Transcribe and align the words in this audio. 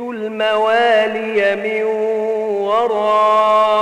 الموالي 0.00 1.56
من 1.56 1.82
ورائي 2.66 3.76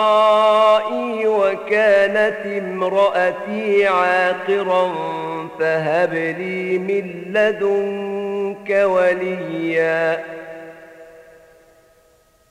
وكانت 1.27 2.47
امرأتي 2.47 3.87
عاقرا 3.87 4.95
فهب 5.59 6.15
لي 6.15 6.79
من 6.79 7.33
لدنك 7.33 8.71
وليا. 8.71 10.25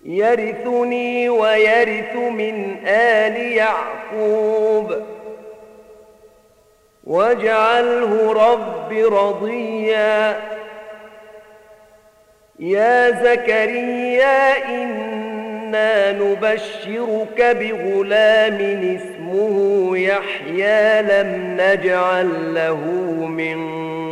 يرثني 0.05 1.29
ويرث 1.29 2.15
من 2.15 2.75
آل 2.87 3.35
يعقوب. 3.37 4.93
واجعله 7.03 8.33
رب 8.33 8.91
رضيا. 9.13 10.41
يا 12.59 13.11
زكريا 13.11 14.69
إنا 14.69 16.11
نبشرك 16.11 17.41
بغلام 17.41 18.57
اسمه 18.95 19.97
يحيى 19.97 21.01
لم 21.01 21.57
نجعل 21.59 22.53
له 22.53 22.75
من 23.25 23.63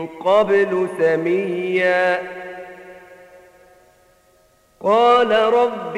قبل 0.08 0.88
سميا. 1.00 2.20
قال 4.82 5.32
رب 5.32 5.98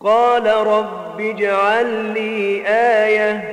قال 0.00 0.46
رب 0.46 1.20
اجعل 1.20 1.86
لي 1.86 2.62
آية. 2.66 3.44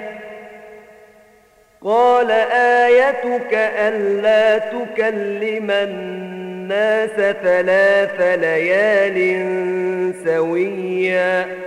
قال 1.83 2.31
آيتك 2.51 3.53
ألا 3.53 4.57
تكلم 4.57 5.71
الناس 5.71 7.35
ثلاث 7.43 8.21
ليال 8.21 9.17
سويا. 10.25 11.66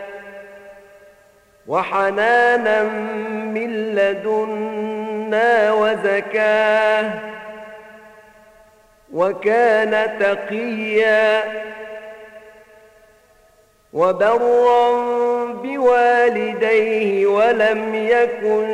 وحنانا 1.71 2.83
من 3.53 3.95
لدنا 3.95 5.73
وزكاة 5.73 7.11
وكان 9.13 10.19
تقيا 10.19 11.43
وبرا 13.93 14.91
بوالديه 15.51 17.27
ولم 17.27 17.95
يكن 17.95 18.67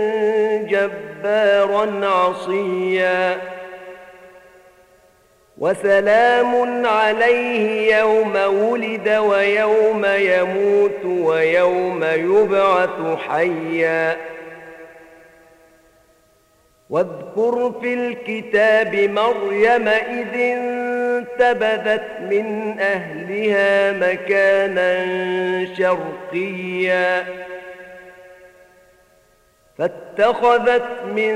جبارا 0.69 2.07
عصيا 2.07 3.37
وسلام 5.59 6.85
عليه 6.85 7.95
يوم 7.97 8.35
ولد 8.35 9.09
ويوم 9.09 10.05
يموت 10.05 11.05
ويوم 11.05 12.03
يبعث 12.03 13.17
حيا. 13.29 14.17
واذكر 16.89 17.73
في 17.81 17.93
الكتاب 17.93 18.95
مريم 18.95 19.87
إذ 19.87 20.33
انتبذت 20.33 22.07
من 22.21 22.79
أهلها 22.79 23.91
مكانا 23.91 25.05
شرقيا. 25.75 27.25
فاتخذت 29.77 31.03
من 31.15 31.35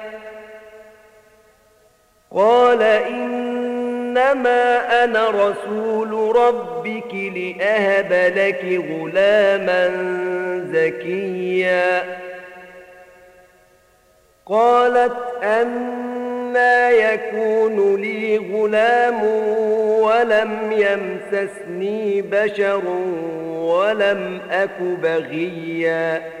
قال 2.35 2.81
إنما 2.81 4.63
أنا 5.03 5.29
رسول 5.29 6.35
ربك 6.35 7.13
لأهب 7.13 8.13
لك 8.37 8.81
غلاما 8.91 9.89
زكيا. 10.73 12.03
قالت 14.45 15.17
أنا 15.43 16.89
يكون 16.89 18.01
لي 18.01 18.37
غلام 18.37 19.23
ولم 20.03 20.71
يمسسني 20.71 22.21
بشر 22.21 22.81
ولم 23.47 24.41
أك 24.51 24.81
بغيا. 24.81 26.40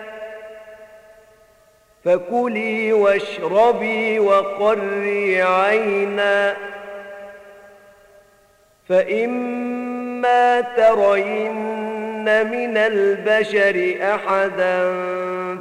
فكلي 2.05 2.93
واشربي 2.93 4.19
وقري 4.19 5.41
عينا. 5.41 6.55
فإما 8.89 10.61
ترين 10.61 12.25
من 12.51 12.77
البشر 12.77 13.95
أحدا 14.01 14.93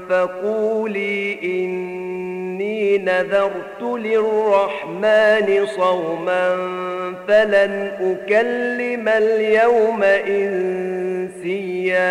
فقولي 0.08 1.38
إني 1.42 2.98
نذرت 2.98 3.82
للرحمن 3.82 5.66
صوما 5.66 6.56
فلن 7.28 7.92
أكلم 8.00 9.08
اليوم 9.08 10.02
إنسيا. 10.28 12.10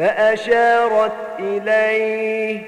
فأشارت 0.00 1.12
إليه. 1.38 2.60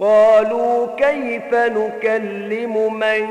قالوا 0.00 0.96
كيف 0.96 1.54
نكلم 1.54 2.94
من 2.94 3.26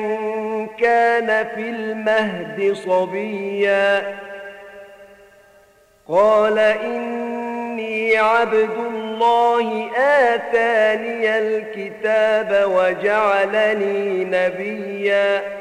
كان 0.68 1.48
في 1.56 1.70
المهد 1.70 2.74
صبيا؟ 2.74 4.18
قال 6.10 6.60
إني 6.60 8.18
عبد 8.18 8.78
الله 8.78 9.90
آتاني 9.98 11.38
الكتاب 11.38 12.64
وجعلني 12.72 14.24
نبيا. 14.26 15.61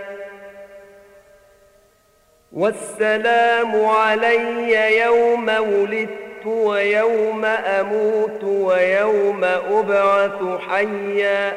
والسلام 2.53 3.85
علي 3.85 4.99
يوم 4.99 5.49
ولدت 5.49 6.45
ويوم 6.45 7.45
أموت 7.45 8.43
ويوم 8.43 9.43
أبعث 9.43 10.59
حيا. 10.69 11.53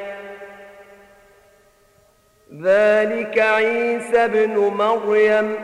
ذلك 2.63 3.39
عيسى 3.39 4.29
بن 4.29 4.59
مريم. 4.59 5.57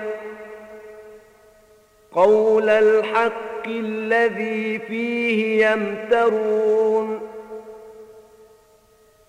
قول 2.12 2.69
الحق 2.69 3.67
الذي 3.67 4.79
فيه 4.79 5.67
يمترون. 5.67 7.30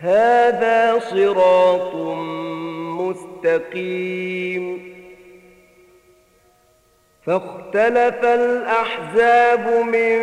هذا 0.00 0.98
صراط 0.98 1.94
مستقيم. 3.00 4.90
فاختلف 7.26 8.24
الأحزاب 8.24 9.84
من 9.84 10.18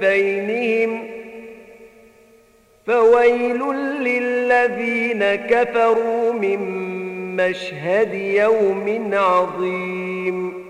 بينهم 0.00 1.08
فويل 2.86 3.62
للذين 4.00 5.34
كفروا 5.34 6.32
من 6.32 6.60
مشهد 7.36 8.14
يوم 8.14 9.10
عظيم. 9.12 10.68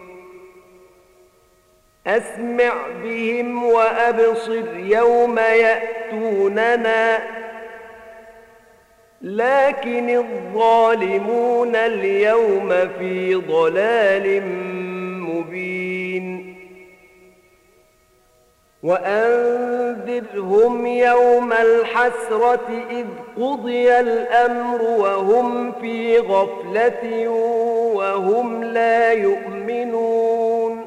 أسمع 2.06 2.72
بهم 3.02 3.64
وأبصر 3.64 4.78
يوم 4.78 5.38
يأتوننا. 5.38 7.37
لكن 9.22 10.10
الظالمون 10.10 11.76
اليوم 11.76 12.68
في 12.98 13.34
ضلال 13.34 14.42
مبين. 15.22 16.54
وأنذرهم 18.82 20.86
يوم 20.86 21.52
الحسرة 21.52 22.84
إذ 22.90 23.06
قضي 23.42 24.00
الأمر 24.00 24.82
وهم 24.82 25.72
في 25.72 26.18
غفلة 26.18 27.28
وهم 27.94 28.64
لا 28.64 29.12
يؤمنون. 29.12 30.86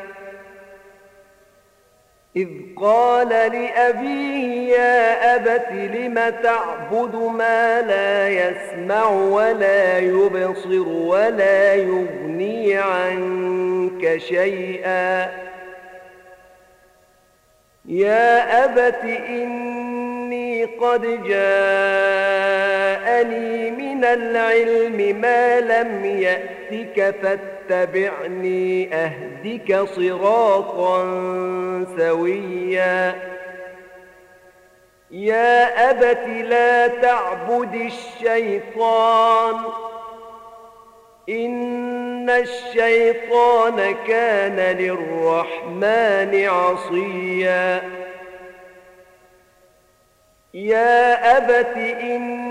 إذ 2.35 2.47
قال 2.75 3.29
لأبيه 3.29 4.73
يا 4.75 5.35
أبت 5.35 5.71
لم 5.71 6.33
تعبد 6.43 7.15
ما 7.15 7.81
لا 7.81 8.29
يسمع 8.29 9.09
ولا 9.09 9.99
يبصر 9.99 10.87
ولا 10.87 11.75
يغني 11.75 12.77
عنك 12.77 14.17
شيئا؟ 14.17 15.31
يا 17.85 18.65
أبت 18.65 19.03
إني 19.29 20.65
قد 20.65 21.01
جاءني 21.23 21.31
من 23.71 24.05
العلم 24.05 25.21
ما 25.21 25.59
لم 25.59 26.05
يأتك 26.05 27.15
فاتبعني 27.21 27.60
أهدك 28.93 29.87
صراطا 29.95 31.03
سويا. 31.97 33.15
يا 35.11 35.89
أبت 35.89 36.27
لا 36.27 36.87
تعبد 36.87 37.75
الشيطان. 37.75 39.55
إن 41.29 42.29
الشيطان 42.29 43.95
كان 44.07 44.77
للرحمن 44.77 46.45
عصيا. 46.45 47.81
يا 50.53 51.37
أبت 51.37 51.77
إني 51.77 52.50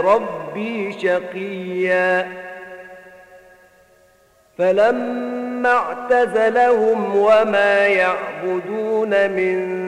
ربي 0.01 0.93
شقيا. 0.93 2.29
فلما 4.59 5.71
اعتزلهم 5.71 7.17
وما 7.17 7.87
يعبدون 7.87 9.31
من 9.31 9.83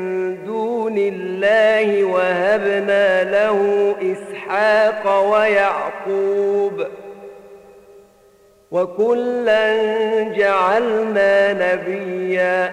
دون 0.44 0.98
الله 0.98 2.04
وهبنا 2.04 3.24
له 3.24 3.94
إسحاق 4.02 5.30
ويعقوب 5.30 6.86
وكلا 8.70 9.72
جعلنا 10.22 11.52
نبيا 11.52 12.72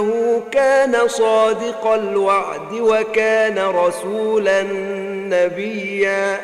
إنه 0.00 0.42
كان 0.52 1.08
صادق 1.08 1.86
الوعد 1.86 2.72
وكان 2.72 3.58
رسولا 3.58 4.62
نبيا 5.28 6.40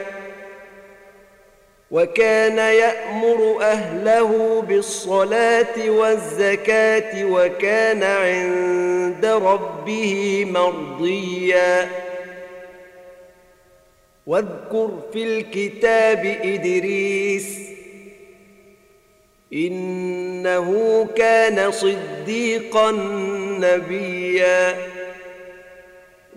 وكان 1.90 2.58
يأمر 2.58 3.58
أهله 3.62 4.62
بالصلاة 4.68 5.90
والزكاة 5.90 7.24
وكان 7.24 8.02
عند 8.02 9.26
ربه 9.26 10.44
مرضيا. 10.50 11.88
واذكر 14.26 14.90
في 15.12 15.22
الكتاب 15.24 16.38
إدريس 16.44 17.58
إنه 19.52 21.06
كان 21.16 21.70
صديقا 21.70 22.90
نبيا. 23.60 24.76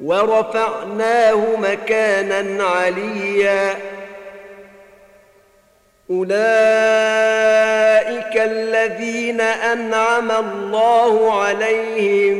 ورفعناه 0.03 1.45
مكانا 1.61 2.63
عليا. 2.63 3.75
أولئك 6.09 6.39
الذين 8.35 9.41
أنعم 9.41 10.31
الله 10.31 11.41
عليهم 11.41 12.37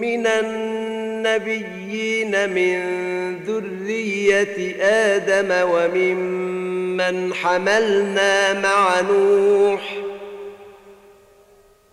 من 0.00 0.26
النبيين 0.26 1.70
من 2.50 2.82
ذرية 3.46 4.76
آدم 4.82 5.70
وممن 5.70 7.34
حملنا 7.34 8.60
مع 8.60 9.00
نوح 9.00 9.96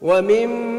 وممن 0.01 0.78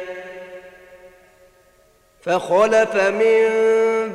فخلف 2.21 2.95
من 2.95 3.49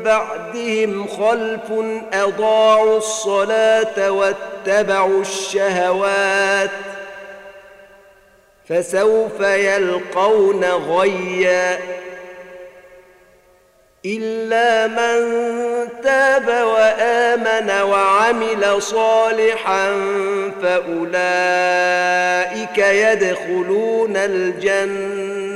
بعدهم 0.05 1.07
خلف 1.07 1.73
أضاعوا 2.13 2.99
الصلاة 2.99 4.11
واتبعوا 4.11 5.21
الشهوات 5.21 6.71
فسوف 8.69 9.41
يلقون 9.41 10.65
غيا 10.65 11.79
إلا 14.07 14.87
من 14.87 15.23
تاب 16.03 16.49
وآمن 16.49 17.71
وعمل 17.83 18.83
صالحا 18.83 19.93
فأولئك 20.63 21.19
يدخلون 22.79 24.17
الجنة 24.17 25.56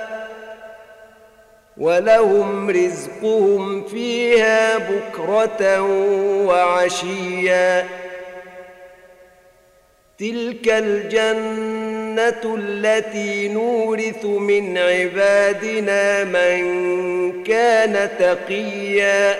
ولهم 1.77 2.69
رزقهم 2.69 3.87
فيها 3.87 4.77
بكرة 4.77 5.81
وعشيا. 6.45 7.85
تلك 10.19 10.67
الجنة 10.67 12.55
التي 12.57 13.47
نورث 13.47 14.25
من 14.25 14.77
عبادنا 14.77 16.23
من 16.23 16.63
كان 17.43 18.09
تقيا. 18.19 19.35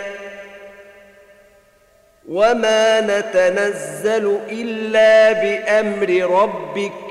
وما 2.30 3.02
نتنزل 3.02 4.40
إلا 4.50 5.32
بأمر 5.32 6.40
ربك 6.42 7.11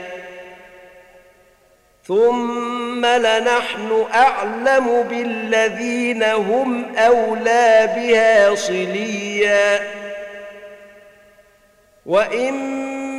ثم 2.07 3.05
لنحن 3.05 4.05
اعلم 4.13 5.03
بالذين 5.09 6.23
هم 6.23 6.95
اولى 6.95 7.89
بها 7.95 8.55
صليا 8.55 9.79
وان 12.05 12.53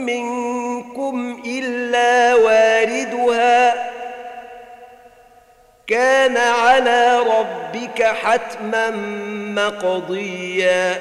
منكم 0.07 1.43
الا 1.47 2.35
واردها 2.35 3.93
كان 5.87 6.37
على 6.37 7.19
ربك 7.19 8.03
حتما 8.03 8.91
مقضيا 9.57 11.01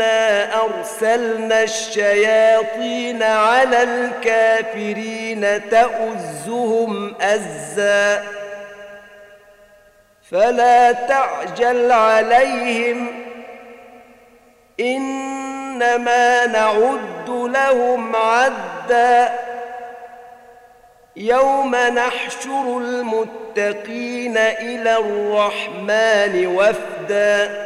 انا 0.00 0.62
ارسلنا 0.64 1.62
الشياطين 1.62 3.22
على 3.22 3.82
الكافرين 3.82 5.60
تؤزهم 5.70 7.14
ازا 7.20 8.22
فلا 10.30 10.92
تعجل 10.92 11.92
عليهم 11.92 13.06
انما 14.80 16.46
نعد 16.46 17.28
لهم 17.28 18.16
عدا 18.16 19.32
يوم 21.16 21.76
نحشر 21.76 22.78
المتقين 22.78 24.36
إلى 24.36 24.96
الرحمن 24.96 26.46
وفدا 26.46 27.65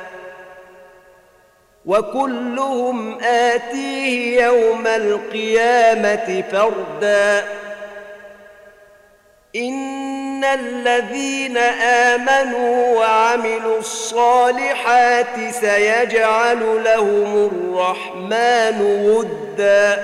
وكلهم 1.85 3.23
آتيه 3.23 4.43
يوم 4.43 4.87
القيامة 4.87 6.43
فردا. 6.51 7.45
إن 9.55 10.43
الذين 10.43 11.57
آمنوا 11.57 12.97
وعملوا 12.97 13.79
الصالحات 13.79 15.53
سيجعل 15.61 16.83
لهم 16.83 17.49
الرحمن 17.51 18.81
ودا. 19.05 20.03